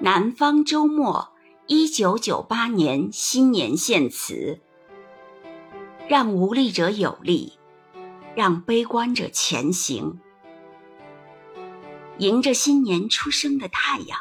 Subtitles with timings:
[0.00, 1.32] 南方周末，
[1.66, 4.60] 一九九八年新年献词。
[6.08, 7.54] 让无力者有力，
[8.36, 10.20] 让悲观者前行。
[12.18, 14.20] 迎着新年出生的太阳，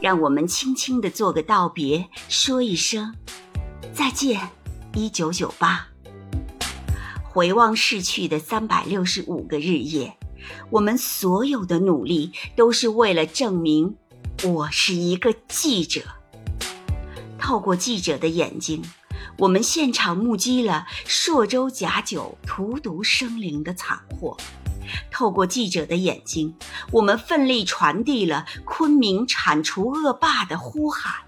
[0.00, 3.14] 让我们轻轻地做个道别，说一声
[3.92, 4.40] 再见，
[4.94, 5.88] 一九九八。
[7.22, 10.16] 回望逝去的三百六十五个日夜，
[10.70, 13.98] 我们所有的努力都是为了证明。
[14.42, 16.02] 我是一个记者，
[17.38, 18.82] 透过记者的眼睛，
[19.38, 24.36] 我们现场目击了朔州假酒荼毒生灵的惨祸；
[25.10, 26.54] 透过记者的眼睛，
[26.90, 31.24] 我们奋力传递了昆明铲除恶霸的呼喊；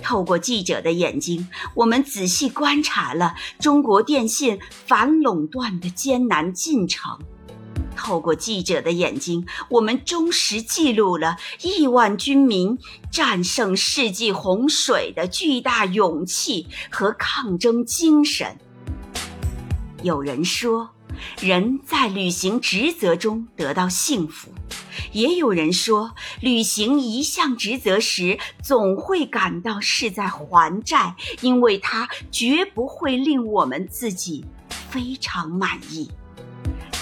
[0.00, 7.18] 透过记者的眼睛，我们仔细观察了中国电信反垄断的艰难进程。
[8.04, 12.78] 透过记者的眼睛，我们忠实记录了亿万军民
[13.10, 18.58] 战胜世纪洪水的巨大勇气和抗争精神。
[20.02, 20.90] 有人说，
[21.40, 24.50] 人在履行职责中得到幸福；
[25.12, 34.44] 也有人说，履行一项职责时，总会感到是在还债，因为它绝不会令我们自己
[34.90, 36.10] 非常满意。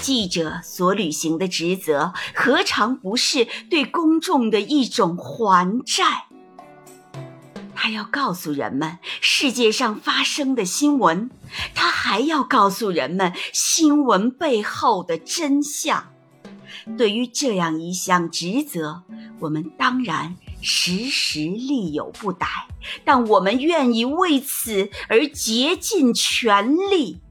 [0.03, 6.25] 记者所履行的职责，何尝不是对公众的一种还债？
[7.73, 11.31] 他要告诉人们世界上发生的新闻，
[11.73, 16.09] 他还要告诉人们新闻背后的真相。
[16.97, 19.03] 对于这样一项职责，
[19.39, 22.45] 我们当然时时力有不逮，
[23.05, 27.21] 但我们愿意为此而竭尽全力。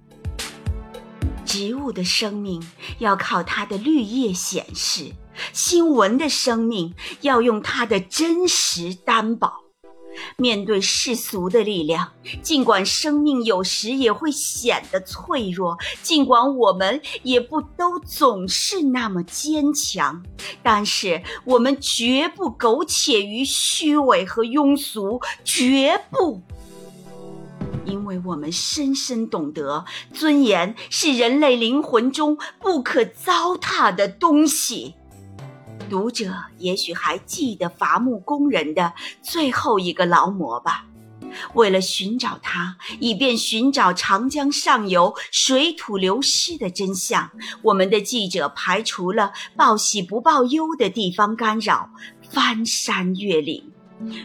[1.52, 2.66] 植物的生命
[2.98, 5.12] 要靠它的绿叶显示，
[5.52, 9.60] 新闻的生命要用它的真实担保。
[10.38, 12.10] 面对世俗的力量，
[12.42, 20.22] 尽管生命有时也会显得脆弱，尽管我们也不都总是那么坚强，
[20.62, 26.40] 但是我们绝不苟且于虚伪和庸俗，绝不。
[28.12, 34.94] 为我们深深懂得，尊严是人类灵魂中不可糟蹋的东西。
[35.88, 38.92] 读者也许还记得伐木工人的
[39.22, 40.84] 最后一个劳模吧？
[41.54, 47.30] 为了寻找他，以便寻找长江上游水土流失的真相，
[47.62, 51.88] 我们的记者排除了报喜不报忧的地方干扰，
[52.30, 53.72] 翻山越岭。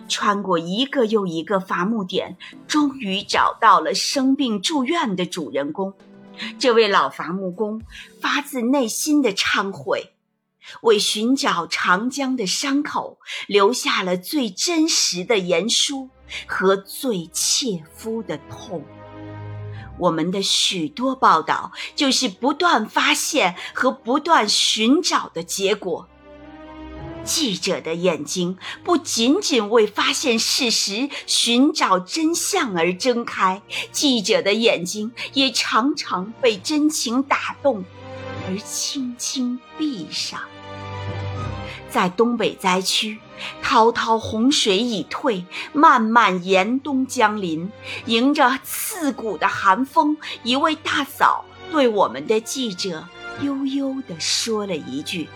[0.07, 5.93] 穿过一个又一个伐木点，终于找到了生病住院的主人公。
[6.59, 7.81] 这位老伐木工
[8.21, 10.13] 发自内心的忏悔，
[10.81, 16.09] 为寻找长江的伤口留下了最真实的言书
[16.45, 18.83] 和最切肤的痛。
[19.97, 26.07] 我们的许多报道，就是不断发现和不断寻找的结果。
[27.27, 33.61] 记者的眼睛不仅仅为发现事实、寻找真相而睁开，
[33.91, 37.83] 记者的眼睛也常常被真情打动，
[38.47, 40.39] 而轻轻闭上。
[41.89, 43.17] 在东北灾区，
[43.61, 47.69] 滔滔洪水已退，漫漫严冬将临，
[48.05, 53.05] 迎着刺骨的寒风，一位大嫂对我们的记者
[53.41, 55.27] 悠悠地说了一句。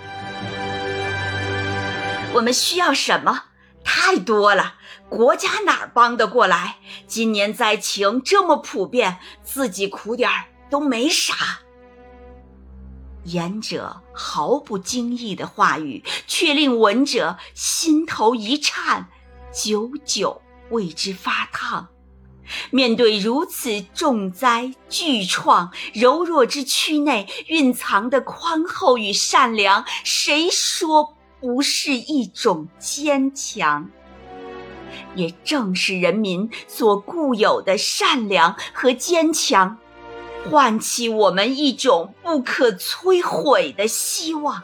[2.34, 3.44] 我们需要什么？
[3.84, 4.76] 太多了，
[5.10, 6.78] 国家哪儿帮得过来？
[7.06, 10.30] 今年灾情这么普遍，自己苦点
[10.70, 11.60] 都没啥。
[13.26, 19.10] 言者毫不经意的话语，却令闻者心头一颤，
[19.54, 21.90] 久久为之发烫。
[22.70, 31.18] 面对如此重灾巨创，柔弱之躯内蕴藏的宽厚与善良，谁说？
[31.42, 33.90] 不是一种坚强，
[35.16, 39.78] 也正是人民所固有的善良和坚强，
[40.50, 44.62] 唤起我们一种不可摧毁的希望。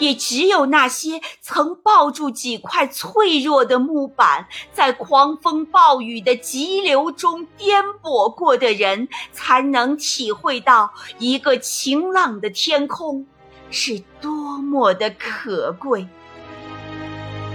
[0.00, 13.26] 也只有那些曾抱住几块脆弱的木板，在狂风暴雨的急流中颠簸过的人，才能体会到一个晴朗的天空
[13.70, 16.06] 是多么的可贵。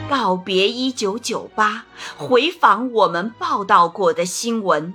[0.09, 1.85] 告别一九九八，
[2.17, 4.93] 回访我们报道过的新闻，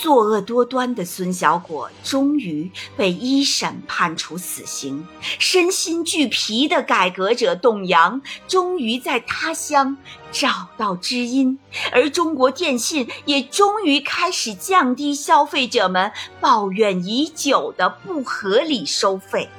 [0.00, 5.06] 作恶多端的孙小果终于被一审判处死刑，
[5.38, 9.98] 身心俱疲的改革者董阳终于在他乡
[10.32, 11.58] 找到知音，
[11.92, 16.10] 而中国电信也终于开始降低消费者们
[16.40, 19.50] 抱怨已久的不合理收费，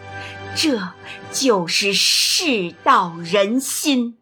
[0.56, 0.94] 这
[1.32, 4.18] 就是世道人心。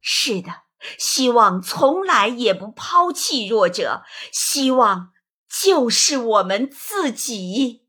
[0.00, 0.62] 是的。
[0.96, 5.10] 希望从来也不抛弃弱者，希望
[5.50, 7.82] 就是我们自己。